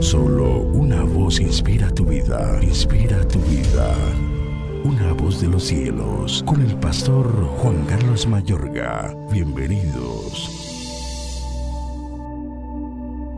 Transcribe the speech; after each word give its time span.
Solo 0.00 0.60
una 0.60 1.02
voz 1.02 1.40
inspira 1.40 1.90
tu 1.90 2.04
vida, 2.04 2.58
inspira 2.62 3.26
tu 3.28 3.38
vida. 3.40 3.94
Una 4.84 5.12
voz 5.14 5.40
de 5.40 5.48
los 5.48 5.64
cielos, 5.64 6.44
con 6.46 6.60
el 6.60 6.76
pastor 6.76 7.26
Juan 7.58 7.84
Carlos 7.86 8.26
Mayorga. 8.26 9.16
Bienvenidos. 9.32 10.50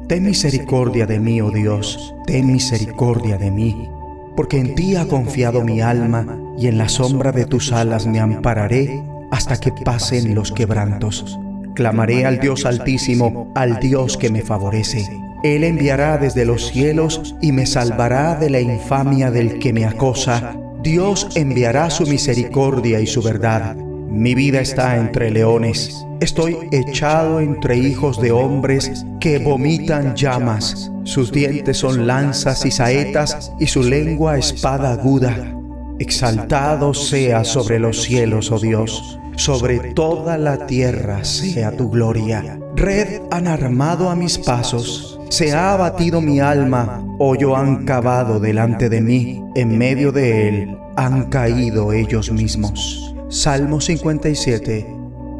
Ten 0.08 0.24
misericordia 0.24 1.06
de 1.06 1.20
mí, 1.20 1.40
oh 1.40 1.50
Dios, 1.50 2.14
ten 2.26 2.52
misericordia 2.52 3.38
de 3.38 3.50
mí, 3.50 3.88
porque 4.36 4.58
en 4.58 4.74
ti 4.74 4.96
ha 4.96 5.06
confiado 5.06 5.62
mi 5.62 5.80
alma, 5.80 6.26
y 6.58 6.66
en 6.66 6.76
la 6.76 6.88
sombra 6.88 7.30
de 7.30 7.44
tus 7.44 7.72
alas 7.72 8.06
me 8.06 8.18
ampararé 8.18 9.02
hasta 9.30 9.58
que 9.58 9.70
pasen 9.84 10.34
los 10.34 10.50
quebrantos. 10.50 11.38
Clamaré 11.74 12.26
al 12.26 12.40
Dios 12.40 12.66
altísimo, 12.66 13.52
al 13.54 13.78
Dios 13.78 14.16
que 14.16 14.30
me 14.30 14.42
favorece. 14.42 15.27
Él 15.42 15.64
enviará 15.64 16.18
desde 16.18 16.44
los 16.44 16.66
cielos 16.68 17.34
y 17.40 17.52
me 17.52 17.66
salvará 17.66 18.34
de 18.34 18.50
la 18.50 18.60
infamia 18.60 19.30
del 19.30 19.58
que 19.58 19.72
me 19.72 19.84
acosa. 19.84 20.56
Dios 20.82 21.28
enviará 21.34 21.90
su 21.90 22.06
misericordia 22.06 23.00
y 23.00 23.06
su 23.06 23.22
verdad. 23.22 23.76
Mi 23.76 24.34
vida 24.34 24.60
está 24.60 24.96
entre 24.96 25.30
leones. 25.30 26.04
Estoy 26.20 26.56
echado 26.72 27.40
entre 27.40 27.76
hijos 27.76 28.20
de 28.20 28.32
hombres 28.32 29.04
que 29.20 29.38
vomitan 29.38 30.16
llamas. 30.16 30.90
Sus 31.04 31.30
dientes 31.30 31.76
son 31.76 32.06
lanzas 32.06 32.66
y 32.66 32.70
saetas 32.70 33.52
y 33.60 33.66
su 33.66 33.82
lengua 33.82 34.38
espada 34.38 34.92
aguda. 34.92 35.54
Exaltado 36.00 36.94
sea 36.94 37.44
sobre 37.44 37.78
los 37.78 38.02
cielos, 38.02 38.50
oh 38.50 38.58
Dios, 38.58 39.18
sobre 39.36 39.78
toda 39.94 40.38
la 40.38 40.66
tierra 40.66 41.24
sea 41.24 41.72
tu 41.72 41.90
gloria. 41.90 42.58
Red 42.74 43.22
han 43.30 43.46
armado 43.46 44.08
a 44.10 44.16
mis 44.16 44.38
pasos, 44.38 45.17
se 45.30 45.52
ha 45.52 45.74
abatido 45.74 46.20
mi 46.20 46.40
alma, 46.40 47.04
hoyo 47.18 47.56
han 47.56 47.84
cavado 47.84 48.40
delante 48.40 48.88
de 48.88 49.00
mí, 49.00 49.44
en 49.54 49.76
medio 49.76 50.12
de 50.12 50.48
él 50.48 50.78
han 50.96 51.30
caído 51.30 51.92
ellos 51.92 52.32
mismos. 52.32 53.14
Salmo 53.28 53.80
57, 53.80 54.86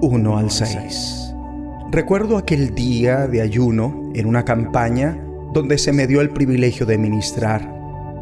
1 0.03 0.39
al 0.39 0.51
6. 0.51 1.35
Recuerdo 1.91 2.37
aquel 2.37 2.75
día 2.75 3.27
de 3.27 3.41
ayuno 3.41 4.11
en 4.15 4.27
una 4.27 4.45
campaña 4.45 5.19
donde 5.53 5.79
se 5.79 5.93
me 5.93 6.07
dio 6.07 6.21
el 6.21 6.31
privilegio 6.31 6.85
de 6.85 6.99
ministrar. 6.99 7.78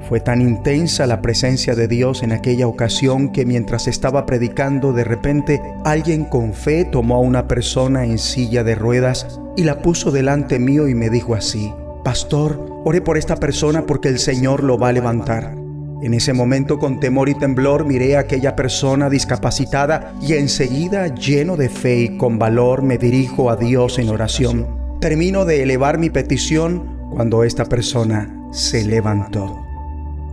Fue 0.09 0.21
tan 0.21 0.41
intensa 0.41 1.05
la 1.09 1.21
presencia 1.21 1.75
de 1.75 1.89
Dios 1.89 2.23
en 2.23 2.31
aquella 2.31 2.69
ocasión 2.69 3.33
que 3.33 3.45
mientras 3.45 3.89
estaba 3.89 4.25
predicando 4.25 4.93
de 4.93 5.03
repente 5.03 5.61
alguien 5.85 6.25
con 6.25 6.53
fe 6.55 6.85
tomó 6.85 7.17
a 7.17 7.21
una 7.21 7.49
persona 7.49 8.05
en 8.05 8.19
silla 8.19 8.63
de 8.63 8.77
ruedas 8.77 9.41
y 9.57 9.65
la 9.65 9.83
puso 9.83 10.13
delante 10.13 10.61
mío 10.61 10.87
y 10.87 10.95
me 10.95 11.11
dijo 11.11 11.35
así, 11.35 11.73
Pastor, 12.05 12.83
ore 12.85 13.01
por 13.01 13.19
esta 13.19 13.35
persona 13.37 13.85
porque 13.85 14.09
el 14.09 14.21
Señor 14.21 14.63
lo 14.63 14.79
va 14.79 14.91
a 14.91 14.93
levantar. 14.93 15.57
En 16.03 16.15
ese 16.15 16.33
momento 16.33 16.79
con 16.79 17.01
temor 17.01 17.29
y 17.29 17.35
temblor 17.35 17.85
miré 17.85 18.17
a 18.17 18.21
aquella 18.21 18.55
persona 18.55 19.11
discapacitada 19.11 20.15
y 20.23 20.35
enseguida 20.35 21.13
lleno 21.13 21.57
de 21.57 21.69
fe 21.69 21.99
y 22.03 22.17
con 22.17 22.39
valor 22.39 22.83
me 22.83 22.97
dirijo 22.97 23.51
a 23.51 23.57
Dios 23.57 23.99
en 23.99 24.11
oración. 24.11 24.69
Termino 25.01 25.45
de 25.45 25.65
elevar 25.65 25.99
mi 25.99 26.11
petición 26.11 27.11
cuando 27.11 27.43
esta 27.43 27.65
persona 27.65 28.33
se 28.53 28.85
levantó. 28.85 29.66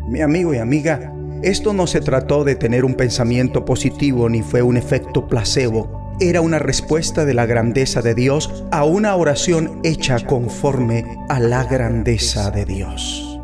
Mi 0.08 0.22
amigo 0.22 0.54
y 0.54 0.58
amiga, 0.58 1.14
esto 1.44 1.74
no 1.74 1.88
se 1.88 2.02
trató 2.02 2.44
de 2.44 2.56
tener 2.56 2.84
un 2.86 2.94
pensamiento 2.94 3.66
positivo 3.66 4.30
ni 4.30 4.42
fue 4.42 4.62
un 4.62 4.78
efecto 4.78 5.28
placebo. 5.28 6.16
Era 6.20 6.42
una 6.42 6.60
respuesta 6.60 7.26
de 7.26 7.34
la 7.34 7.46
grandeza 7.46 8.02
de 8.02 8.14
Dios 8.14 8.66
a 8.72 8.84
una 8.84 9.16
oración 9.16 9.80
hecha 9.84 10.20
conforme 10.26 11.06
a 11.30 11.40
la 11.40 11.64
grandeza 11.66 12.52
de 12.52 12.66
Dios. 12.66 13.40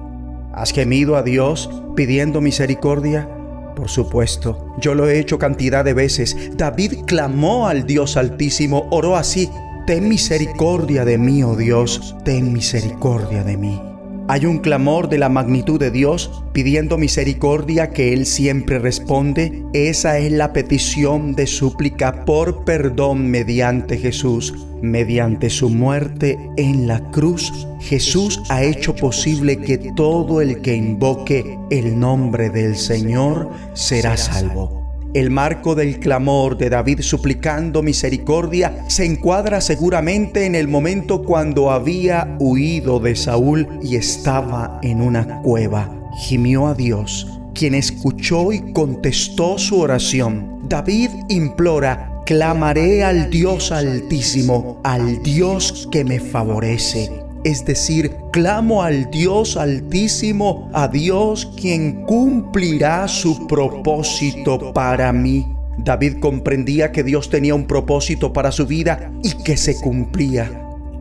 ¿Has 0.54 0.72
gemido 0.72 1.16
a 1.16 1.24
Dios 1.24 1.70
pidiendo 1.96 2.42
misericordia? 2.42 3.30
Por 3.76 3.88
supuesto, 3.88 4.76
yo 4.80 4.94
lo 4.96 5.08
he 5.08 5.20
hecho 5.20 5.40
cantidad 5.40 5.86
de 5.86 5.94
veces. 5.94 6.36
David 6.58 7.06
clamó 7.06 7.68
al 7.68 7.86
Dios 7.86 8.18
Altísimo, 8.18 8.88
oró 8.92 9.16
así, 9.16 9.50
Ten 9.88 10.08
misericordia 10.08 11.04
de 11.04 11.18
mí, 11.18 11.42
oh 11.42 11.56
Dios, 11.56 12.16
ten 12.24 12.54
misericordia 12.54 13.44
de 13.44 13.58
mí. 13.58 13.89
Hay 14.32 14.46
un 14.46 14.60
clamor 14.60 15.10
de 15.10 15.18
la 15.18 15.28
magnitud 15.28 15.80
de 15.80 15.90
Dios 15.90 16.44
pidiendo 16.54 17.00
misericordia 17.00 17.90
que 17.90 18.14
Él 18.14 18.28
siempre 18.28 18.78
responde. 18.78 19.64
Esa 19.74 20.20
es 20.20 20.32
la 20.32 20.54
petición 20.54 21.34
de 21.34 21.48
súplica 21.48 22.26
por 22.26 22.64
perdón 22.64 23.32
mediante 23.32 23.98
Jesús. 23.98 24.54
Mediante 24.84 25.50
su 25.50 25.72
muerte 25.72 26.38
en 26.58 26.86
la 26.88 27.10
cruz, 27.10 27.68
Jesús 27.80 28.40
ha 28.50 28.62
hecho 28.62 28.96
posible 28.96 29.58
que 29.58 29.80
todo 29.96 30.42
el 30.42 30.62
que 30.62 30.76
invoque 30.76 31.58
el 31.72 32.00
nombre 32.00 32.52
del 32.52 32.78
Señor 32.78 33.50
será 33.74 34.16
salvo. 34.16 34.79
El 35.14 35.32
marco 35.32 35.74
del 35.74 36.00
clamor 36.00 36.56
de 36.58 36.70
David 36.70 37.00
suplicando 37.02 37.82
misericordia 37.82 38.86
se 38.88 39.06
encuadra 39.06 39.60
seguramente 39.60 40.46
en 40.46 40.54
el 40.54 40.68
momento 40.68 41.24
cuando 41.24 41.72
había 41.72 42.36
huido 42.40 43.00
de 43.00 43.16
Saúl 43.16 43.68
y 43.82 43.96
estaba 43.96 44.80
en 44.84 45.02
una 45.02 45.42
cueva. 45.42 45.90
Gimió 46.20 46.68
a 46.68 46.76
Dios, 46.76 47.40
quien 47.56 47.74
escuchó 47.74 48.52
y 48.52 48.72
contestó 48.72 49.58
su 49.58 49.80
oración. 49.80 50.60
David 50.70 51.10
implora, 51.30 52.22
clamaré 52.28 53.04
al 53.04 53.32
Dios 53.32 53.72
altísimo, 53.72 54.80
al 54.84 55.24
Dios 55.24 55.90
que 55.92 56.04
me 56.04 56.20
favorece 56.20 57.29
es 57.44 57.66
decir, 57.66 58.16
clamo 58.32 58.84
al 58.84 59.10
Dios 59.12 59.58
altísimo, 59.58 60.70
a 60.74 60.88
Dios 60.88 61.52
quien 61.56 62.06
cumplirá 62.06 63.08
su 63.08 63.48
propósito 63.48 64.74
para 64.74 65.12
mí. 65.14 65.46
David 65.78 66.20
comprendía 66.20 66.92
que 66.92 67.04
Dios 67.04 67.30
tenía 67.30 67.56
un 67.56 67.66
propósito 67.66 68.34
para 68.34 68.52
su 68.52 68.68
vida 68.68 69.12
y 69.24 69.32
que 69.44 69.56
se 69.56 69.80
cumplía. 69.80 70.52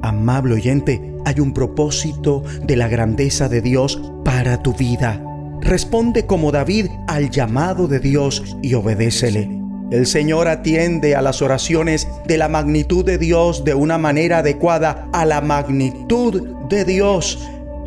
Amable 0.02 0.54
oyente, 0.54 1.16
hay 1.24 1.40
un 1.40 1.52
propósito 1.52 2.44
de 2.64 2.76
la 2.76 2.88
grandeza 2.88 3.48
de 3.48 3.60
Dios 3.60 4.00
para 4.24 4.62
tu 4.62 4.72
vida. 4.74 5.22
Responde 5.60 6.26
como 6.26 6.52
David 6.52 6.86
al 7.08 7.30
llamado 7.30 7.88
de 7.88 7.98
Dios 7.98 8.56
y 8.62 8.74
obedécele. 8.74 9.57
El 9.90 10.06
Señor 10.06 10.48
atiende 10.48 11.16
a 11.16 11.22
las 11.22 11.40
oraciones 11.40 12.08
de 12.26 12.36
la 12.36 12.48
magnitud 12.48 13.06
de 13.06 13.16
Dios 13.16 13.64
de 13.64 13.72
una 13.72 13.96
manera 13.96 14.38
adecuada 14.38 15.08
a 15.14 15.24
la 15.24 15.40
magnitud 15.40 16.42
de 16.68 16.84
Dios. 16.84 17.38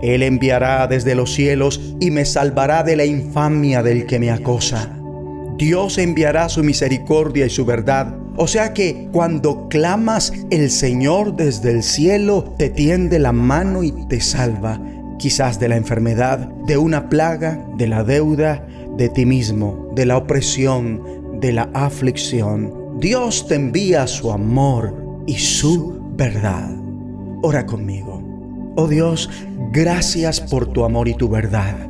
Él 0.01 0.23
enviará 0.23 0.88
desde 0.88 1.13
los 1.13 1.31
cielos 1.31 1.79
y 2.00 2.09
me 2.09 2.25
salvará 2.25 2.81
de 2.81 2.95
la 2.95 3.06
infamia 3.06 3.84
del 3.84 4.07
que 4.07 4.17
me 4.17 4.31
acosa. 4.31 4.90
Dios 5.57 6.00
enviará 6.00 6.50
su 6.50 6.63
misericordia 6.63 7.45
y 7.45 7.51
su 7.51 7.66
verdad. 7.66 8.16
O 8.35 8.47
sea 8.47 8.73
que 8.73 9.07
cuando 9.11 9.67
clamas, 9.69 10.34
el 10.50 10.72
Señor 10.72 11.35
desde 11.35 11.69
el 11.69 11.84
cielo 11.84 12.56
te 12.57 12.72
tiende 12.72 13.19
la 13.19 13.31
mano 13.31 13.84
y 13.84 13.91
te 14.07 14.22
salva, 14.22 14.81
quizás 15.19 15.59
de 15.59 15.69
la 15.69 15.75
enfermedad, 15.78 16.50
de 16.66 16.78
una 16.78 17.09
plaga, 17.09 17.63
de 17.78 17.88
la 17.88 18.03
deuda, 18.03 18.66
de 18.97 19.09
ti 19.09 19.28
mismo, 19.28 19.91
de 19.94 20.07
la 20.07 20.17
opresión, 20.17 21.21
de 21.41 21.52
la 21.52 21.69
aflicción, 21.74 23.00
Dios 23.00 23.47
te 23.47 23.56
envía 23.56 24.06
su 24.06 24.31
amor 24.31 24.96
y 25.25 25.38
su 25.38 26.00
verdad. 26.16 26.69
Ora 27.41 27.66
conmigo. 27.66 28.22
Oh 28.78 28.88
Dios, 28.88 29.29
gracias 29.72 30.40
por 30.40 30.68
tu 30.68 30.85
amor 30.85 31.07
y 31.07 31.16
tu 31.16 31.28
verdad. 31.28 31.90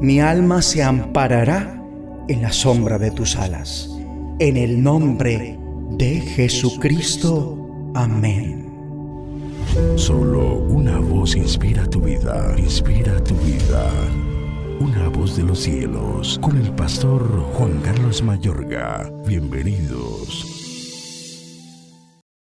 Mi 0.00 0.20
alma 0.20 0.60
se 0.60 0.82
amparará 0.82 1.80
en 2.28 2.42
la 2.42 2.52
sombra 2.52 2.98
de 2.98 3.12
tus 3.12 3.36
alas. 3.36 3.88
En 4.40 4.56
el 4.56 4.82
nombre 4.82 5.58
de 5.92 6.20
Jesucristo. 6.20 7.56
Amén. 7.94 8.66
Solo 9.94 10.58
una 10.68 10.98
voz 10.98 11.36
inspira 11.36 11.86
tu 11.86 12.00
vida, 12.00 12.54
inspira 12.58 13.22
tu 13.22 13.34
vida 13.36 13.90
una 14.80 15.08
voz 15.08 15.36
de 15.36 15.42
los 15.42 15.60
cielos, 15.60 16.38
con 16.42 16.56
el 16.58 16.70
pastor 16.72 17.22
Juan 17.54 17.80
Carlos 17.80 18.22
Mayorga. 18.22 19.10
Bienvenidos. 19.26 20.65